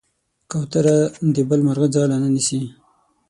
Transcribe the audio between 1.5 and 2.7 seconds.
مرغه ځاله نه نیسي.